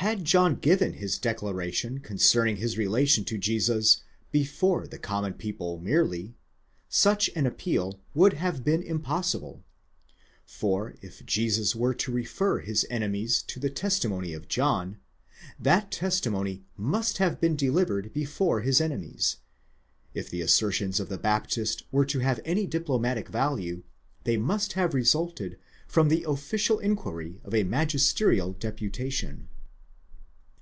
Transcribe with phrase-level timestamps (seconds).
[0.00, 6.34] Had John given his declaration concerning his relation to Jesus before the common people merely,
[6.86, 9.64] such an appeal would have been impossible;
[10.44, 14.98] for if Jesus were torefer his enemies to the testimony of John,
[15.58, 19.38] that testimony must have been delivered before his enemies;
[20.12, 23.82] if the assertions of the Baptist were to have any diplomatic value,
[24.24, 29.48] they must have resulted from the official inquiry of a magisterial deputation.